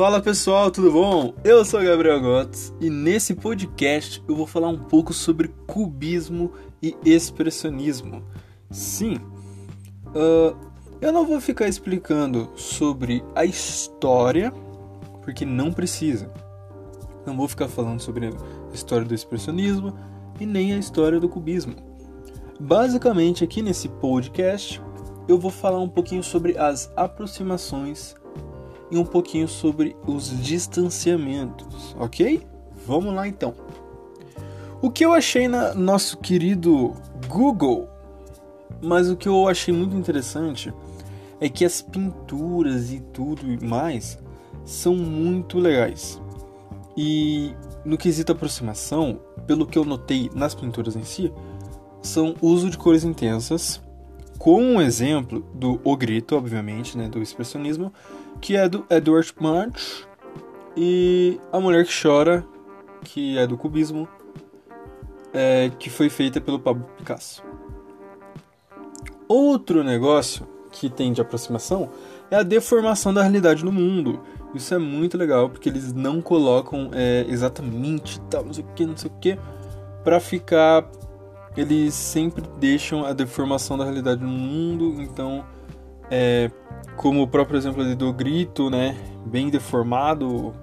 Fala 0.00 0.18
pessoal, 0.18 0.70
tudo 0.70 0.90
bom? 0.90 1.34
Eu 1.44 1.62
sou 1.62 1.78
Gabriel 1.82 2.22
Gotts 2.22 2.72
e 2.80 2.88
nesse 2.88 3.34
podcast 3.34 4.24
eu 4.26 4.34
vou 4.34 4.46
falar 4.46 4.68
um 4.68 4.78
pouco 4.78 5.12
sobre 5.12 5.48
cubismo 5.66 6.52
e 6.82 6.96
expressionismo. 7.04 8.24
Sim, 8.70 9.16
uh, 10.06 10.56
eu 11.02 11.12
não 11.12 11.26
vou 11.26 11.38
ficar 11.38 11.68
explicando 11.68 12.50
sobre 12.56 13.22
a 13.34 13.44
história, 13.44 14.50
porque 15.20 15.44
não 15.44 15.70
precisa. 15.70 16.32
Não 17.26 17.36
vou 17.36 17.46
ficar 17.46 17.68
falando 17.68 18.00
sobre 18.00 18.28
a 18.28 18.74
história 18.74 19.04
do 19.04 19.14
expressionismo 19.14 19.94
e 20.40 20.46
nem 20.46 20.72
a 20.72 20.78
história 20.78 21.20
do 21.20 21.28
cubismo. 21.28 21.76
Basicamente, 22.58 23.44
aqui 23.44 23.60
nesse 23.60 23.86
podcast, 23.86 24.80
eu 25.28 25.38
vou 25.38 25.50
falar 25.50 25.78
um 25.78 25.90
pouquinho 25.90 26.22
sobre 26.22 26.56
as 26.56 26.90
aproximações 26.96 28.18
e 28.90 28.98
um 28.98 29.04
pouquinho 29.04 29.46
sobre 29.46 29.96
os 30.06 30.30
distanciamentos, 30.42 31.94
ok? 31.98 32.42
Vamos 32.86 33.14
lá 33.14 33.28
então. 33.28 33.54
O 34.82 34.90
que 34.90 35.04
eu 35.04 35.12
achei 35.12 35.46
no 35.46 35.74
nosso 35.74 36.16
querido 36.18 36.94
Google, 37.28 37.88
mas 38.82 39.10
o 39.10 39.16
que 39.16 39.28
eu 39.28 39.46
achei 39.46 39.72
muito 39.72 39.94
interessante 39.94 40.72
é 41.38 41.48
que 41.48 41.64
as 41.64 41.82
pinturas 41.82 42.90
e 42.92 43.00
tudo 43.00 43.42
mais 43.64 44.18
são 44.64 44.94
muito 44.94 45.58
legais. 45.58 46.20
E 46.96 47.54
no 47.84 47.96
quesito 47.96 48.32
aproximação, 48.32 49.20
pelo 49.46 49.66
que 49.66 49.78
eu 49.78 49.84
notei 49.84 50.30
nas 50.34 50.54
pinturas 50.54 50.96
em 50.96 51.04
si, 51.04 51.32
são 52.02 52.34
uso 52.40 52.70
de 52.70 52.78
cores 52.78 53.04
intensas, 53.04 53.80
com 54.40 54.58
um 54.58 54.80
exemplo 54.80 55.40
do 55.52 55.78
O 55.84 55.94
Grito, 55.94 56.34
obviamente, 56.34 56.96
né, 56.96 57.10
do 57.10 57.20
expressionismo, 57.20 57.92
que 58.40 58.56
é 58.56 58.66
do 58.66 58.86
Edward 58.88 59.34
Munch, 59.38 60.06
e 60.74 61.38
A 61.52 61.60
Mulher 61.60 61.84
que 61.84 61.92
Chora, 62.02 62.42
que 63.04 63.36
é 63.36 63.46
do 63.46 63.58
cubismo, 63.58 64.08
é, 65.34 65.70
que 65.78 65.90
foi 65.90 66.08
feita 66.08 66.40
pelo 66.40 66.58
Pablo 66.58 66.86
Picasso. 66.96 67.44
Outro 69.28 69.84
negócio 69.84 70.48
que 70.72 70.88
tem 70.88 71.12
de 71.12 71.20
aproximação 71.20 71.90
é 72.30 72.36
a 72.36 72.42
deformação 72.42 73.12
da 73.12 73.20
realidade 73.20 73.62
no 73.62 73.70
mundo. 73.70 74.22
Isso 74.54 74.72
é 74.72 74.78
muito 74.78 75.18
legal 75.18 75.50
porque 75.50 75.68
eles 75.68 75.92
não 75.92 76.22
colocam 76.22 76.90
é, 76.94 77.26
exatamente 77.28 78.18
tal, 78.30 78.46
não 78.46 78.54
sei 78.54 78.64
o 78.64 78.68
que, 78.68 78.86
não 78.86 78.96
sei 78.96 79.10
o 79.10 79.14
que, 79.20 79.38
para 80.02 80.18
ficar. 80.18 80.90
Eles 81.56 81.94
sempre 81.94 82.44
deixam 82.58 83.04
a 83.04 83.12
deformação 83.12 83.76
da 83.76 83.84
realidade 83.84 84.22
no 84.22 84.30
mundo, 84.30 85.02
então, 85.02 85.44
é, 86.10 86.50
como 86.96 87.22
o 87.22 87.28
próprio 87.28 87.58
exemplo 87.58 87.96
do 87.96 88.12
grito, 88.12 88.70
né, 88.70 88.96
bem 89.26 89.50
deformado 89.50 90.54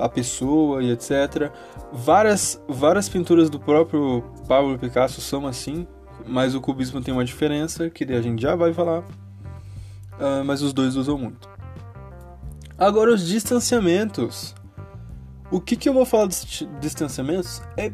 a 0.00 0.08
pessoa 0.08 0.82
e 0.82 0.90
etc. 0.90 1.52
Várias, 1.92 2.62
várias 2.66 3.08
pinturas 3.08 3.50
do 3.50 3.60
próprio 3.60 4.24
Pablo 4.48 4.78
Picasso 4.78 5.20
são 5.20 5.46
assim, 5.46 5.86
mas 6.26 6.54
o 6.54 6.60
cubismo 6.60 7.02
tem 7.02 7.12
uma 7.12 7.24
diferença 7.24 7.90
que 7.90 8.04
a 8.04 8.22
gente 8.22 8.40
já 8.40 8.54
vai 8.54 8.72
falar 8.72 9.04
uh, 10.14 10.44
mas 10.44 10.62
os 10.62 10.72
dois 10.72 10.96
usam 10.96 11.18
muito. 11.18 11.48
Agora, 12.78 13.12
os 13.12 13.26
distanciamentos. 13.26 14.54
O 15.50 15.60
que, 15.60 15.76
que 15.76 15.88
eu 15.88 15.92
vou 15.92 16.04
falar 16.04 16.26
dos 16.26 16.66
distanciamentos 16.80 17.62
é, 17.76 17.92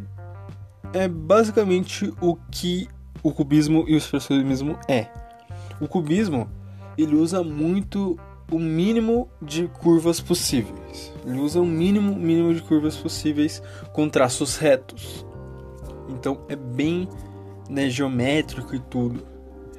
é 0.92 1.08
basicamente 1.08 2.12
o 2.20 2.36
que 2.50 2.88
o 3.22 3.32
cubismo 3.32 3.84
e 3.86 3.94
o 3.94 3.96
expressionismo 3.96 4.78
é. 4.88 5.06
O 5.80 5.88
cubismo 5.88 6.48
ele 6.96 7.14
usa 7.14 7.42
muito 7.42 8.18
o 8.50 8.58
mínimo 8.58 9.28
de 9.40 9.68
curvas 9.68 10.20
possíveis. 10.20 11.12
Ele 11.24 11.38
usa 11.38 11.60
o 11.60 11.66
mínimo 11.66 12.14
mínimo 12.16 12.52
de 12.54 12.62
curvas 12.62 12.96
possíveis 12.96 13.62
com 13.92 14.08
traços 14.08 14.56
retos. 14.56 15.24
Então 16.08 16.40
é 16.48 16.56
bem 16.56 17.08
né, 17.68 17.88
geométrico 17.88 18.74
e 18.74 18.80
tudo. 18.80 19.22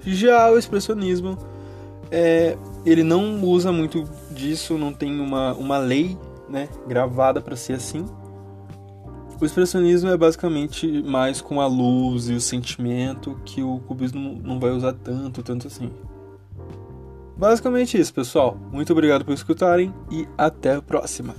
Já 0.03 0.49
o 0.49 0.57
expressionismo 0.57 1.37
é, 2.09 2.57
ele 2.85 3.03
não 3.03 3.41
usa 3.43 3.71
muito 3.71 4.03
disso, 4.31 4.77
não 4.77 4.93
tem 4.93 5.19
uma, 5.19 5.53
uma 5.53 5.77
lei 5.77 6.17
né, 6.49 6.69
gravada 6.87 7.41
para 7.41 7.55
ser 7.55 7.73
assim. 7.73 8.05
O 9.41 9.45
expressionismo 9.45 10.07
é 10.11 10.15
basicamente 10.15 11.01
mais 11.01 11.41
com 11.41 11.59
a 11.59 11.65
luz 11.65 12.29
e 12.29 12.33
o 12.33 12.39
sentimento 12.39 13.41
que 13.43 13.63
o 13.63 13.79
cubismo 13.79 14.39
não 14.43 14.59
vai 14.59 14.69
usar 14.69 14.93
tanto, 14.93 15.41
tanto 15.41 15.65
assim. 15.65 15.89
Basicamente 17.35 17.99
isso, 17.99 18.13
pessoal. 18.13 18.55
Muito 18.71 18.93
obrigado 18.93 19.25
por 19.25 19.33
escutarem 19.33 19.91
e 20.11 20.27
até 20.37 20.75
a 20.75 20.81
próxima. 20.81 21.33